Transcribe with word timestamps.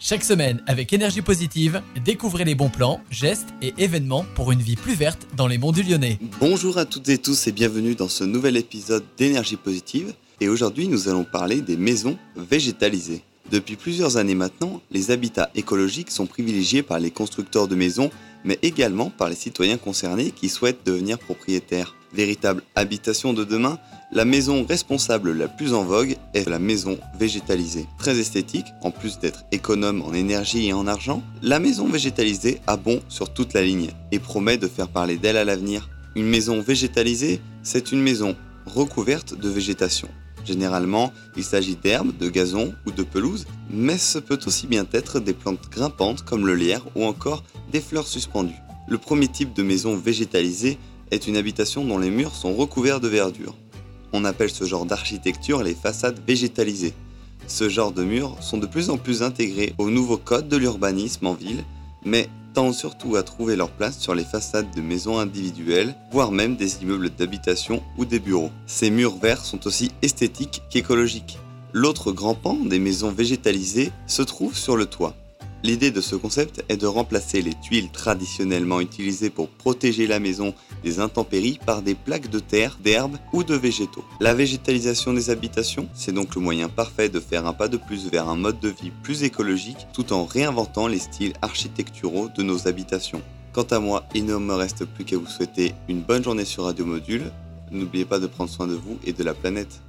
Chaque 0.00 0.22
semaine, 0.22 0.62
avec 0.68 0.92
énergie 0.92 1.22
positive, 1.22 1.82
découvrez 2.04 2.44
les 2.44 2.54
bons 2.54 2.68
plans, 2.68 3.00
gestes 3.10 3.48
et 3.60 3.74
événements 3.78 4.24
pour 4.36 4.52
une 4.52 4.62
vie 4.62 4.76
plus 4.76 4.94
verte 4.94 5.26
dans 5.36 5.48
les 5.48 5.58
monts 5.58 5.72
du 5.72 5.82
Lyonnais. 5.82 6.20
Bonjour 6.38 6.78
à 6.78 6.84
toutes 6.84 7.08
et 7.08 7.18
tous 7.18 7.48
et 7.48 7.52
bienvenue 7.52 7.96
dans 7.96 8.08
ce 8.08 8.22
nouvel 8.22 8.56
épisode 8.56 9.02
d'énergie 9.16 9.56
positive. 9.56 10.14
Et 10.40 10.48
aujourd'hui, 10.48 10.86
nous 10.86 11.08
allons 11.08 11.24
parler 11.24 11.62
des 11.62 11.76
maisons 11.76 12.16
végétalisées. 12.36 13.22
Depuis 13.50 13.74
plusieurs 13.74 14.18
années 14.18 14.36
maintenant, 14.36 14.80
les 14.92 15.10
habitats 15.10 15.50
écologiques 15.56 16.12
sont 16.12 16.26
privilégiés 16.26 16.84
par 16.84 17.00
les 17.00 17.10
constructeurs 17.10 17.66
de 17.66 17.74
maisons, 17.74 18.12
mais 18.44 18.60
également 18.62 19.10
par 19.10 19.28
les 19.28 19.34
citoyens 19.34 19.78
concernés 19.78 20.30
qui 20.30 20.48
souhaitent 20.48 20.86
devenir 20.86 21.18
propriétaires. 21.18 21.96
Véritable 22.12 22.62
habitation 22.74 23.34
de 23.34 23.44
demain, 23.44 23.78
la 24.12 24.24
maison 24.24 24.64
responsable 24.64 25.32
la 25.32 25.48
plus 25.48 25.74
en 25.74 25.84
vogue 25.84 26.16
est 26.32 26.48
la 26.48 26.58
maison 26.58 26.98
végétalisée. 27.18 27.86
Très 27.98 28.18
esthétique, 28.18 28.66
en 28.80 28.90
plus 28.90 29.18
d'être 29.18 29.44
économe 29.52 30.00
en 30.02 30.14
énergie 30.14 30.68
et 30.68 30.72
en 30.72 30.86
argent, 30.86 31.22
la 31.42 31.58
maison 31.58 31.86
végétalisée 31.86 32.60
a 32.66 32.78
bon 32.78 33.02
sur 33.08 33.34
toute 33.34 33.52
la 33.52 33.62
ligne 33.62 33.90
et 34.10 34.18
promet 34.18 34.56
de 34.56 34.68
faire 34.68 34.88
parler 34.88 35.18
d'elle 35.18 35.36
à 35.36 35.44
l'avenir. 35.44 35.90
Une 36.16 36.28
maison 36.28 36.62
végétalisée, 36.62 37.40
c'est 37.62 37.92
une 37.92 38.00
maison 38.00 38.34
recouverte 38.64 39.38
de 39.38 39.48
végétation. 39.48 40.08
Généralement, 40.46 41.12
il 41.36 41.44
s'agit 41.44 41.76
d'herbes, 41.76 42.16
de 42.16 42.30
gazon 42.30 42.74
ou 42.86 42.90
de 42.90 43.02
pelouse, 43.02 43.46
mais 43.70 43.98
ce 43.98 44.18
peut 44.18 44.38
aussi 44.46 44.66
bien 44.66 44.86
être 44.92 45.20
des 45.20 45.34
plantes 45.34 45.68
grimpantes 45.70 46.22
comme 46.22 46.46
le 46.46 46.54
lierre 46.54 46.86
ou 46.94 47.04
encore 47.04 47.44
des 47.70 47.82
fleurs 47.82 48.06
suspendues. 48.06 48.54
Le 48.88 48.96
premier 48.96 49.28
type 49.28 49.52
de 49.52 49.62
maison 49.62 49.94
végétalisée 49.94 50.78
est 51.10 51.26
une 51.26 51.36
habitation 51.36 51.84
dont 51.84 51.98
les 51.98 52.10
murs 52.10 52.34
sont 52.34 52.54
recouverts 52.54 53.00
de 53.00 53.08
verdure. 53.08 53.54
On 54.12 54.24
appelle 54.24 54.50
ce 54.50 54.64
genre 54.64 54.86
d'architecture 54.86 55.62
les 55.62 55.74
façades 55.74 56.20
végétalisées. 56.26 56.94
Ce 57.46 57.68
genre 57.68 57.92
de 57.92 58.04
murs 58.04 58.36
sont 58.40 58.58
de 58.58 58.66
plus 58.66 58.90
en 58.90 58.96
plus 58.96 59.22
intégrés 59.22 59.74
au 59.78 59.90
nouveau 59.90 60.16
code 60.16 60.48
de 60.48 60.56
l'urbanisme 60.56 61.26
en 61.26 61.34
ville, 61.34 61.64
mais 62.04 62.28
tendent 62.54 62.74
surtout 62.74 63.16
à 63.16 63.22
trouver 63.22 63.56
leur 63.56 63.70
place 63.70 63.98
sur 63.98 64.14
les 64.14 64.24
façades 64.24 64.74
de 64.74 64.80
maisons 64.80 65.18
individuelles, 65.18 65.94
voire 66.10 66.32
même 66.32 66.56
des 66.56 66.82
immeubles 66.82 67.10
d'habitation 67.10 67.82
ou 67.96 68.04
des 68.04 68.18
bureaux. 68.18 68.50
Ces 68.66 68.90
murs 68.90 69.16
verts 69.16 69.44
sont 69.44 69.66
aussi 69.66 69.92
esthétiques 70.02 70.62
qu'écologiques. 70.70 71.38
L'autre 71.72 72.12
grand 72.12 72.34
pan 72.34 72.54
des 72.54 72.78
maisons 72.78 73.12
végétalisées 73.12 73.92
se 74.06 74.22
trouve 74.22 74.56
sur 74.56 74.76
le 74.76 74.86
toit. 74.86 75.14
L'idée 75.64 75.90
de 75.90 76.00
ce 76.00 76.14
concept 76.14 76.64
est 76.68 76.76
de 76.76 76.86
remplacer 76.86 77.42
les 77.42 77.54
tuiles 77.54 77.90
traditionnellement 77.90 78.80
utilisées 78.80 79.28
pour 79.28 79.48
protéger 79.48 80.06
la 80.06 80.20
maison 80.20 80.54
des 80.84 81.00
intempéries 81.00 81.58
par 81.66 81.82
des 81.82 81.96
plaques 81.96 82.30
de 82.30 82.38
terre, 82.38 82.78
d'herbes 82.82 83.16
ou 83.32 83.42
de 83.42 83.56
végétaux. 83.56 84.04
La 84.20 84.34
végétalisation 84.34 85.12
des 85.12 85.30
habitations, 85.30 85.88
c'est 85.94 86.12
donc 86.12 86.36
le 86.36 86.40
moyen 86.40 86.68
parfait 86.68 87.08
de 87.08 87.18
faire 87.18 87.44
un 87.46 87.52
pas 87.52 87.66
de 87.66 87.76
plus 87.76 88.08
vers 88.08 88.28
un 88.28 88.36
mode 88.36 88.60
de 88.60 88.68
vie 88.68 88.92
plus 89.02 89.24
écologique 89.24 89.88
tout 89.92 90.12
en 90.12 90.24
réinventant 90.24 90.86
les 90.86 91.00
styles 91.00 91.34
architecturaux 91.42 92.28
de 92.36 92.44
nos 92.44 92.68
habitations. 92.68 93.22
Quant 93.52 93.66
à 93.70 93.80
moi, 93.80 94.04
il 94.14 94.26
ne 94.26 94.36
me 94.36 94.54
reste 94.54 94.84
plus 94.84 95.04
qu'à 95.04 95.18
vous 95.18 95.26
souhaiter 95.26 95.74
une 95.88 96.02
bonne 96.02 96.22
journée 96.22 96.44
sur 96.44 96.64
Radio 96.64 96.86
Module. 96.86 97.32
N'oubliez 97.72 98.04
pas 98.04 98.20
de 98.20 98.28
prendre 98.28 98.48
soin 98.48 98.68
de 98.68 98.74
vous 98.74 98.96
et 99.04 99.12
de 99.12 99.24
la 99.24 99.34
planète. 99.34 99.80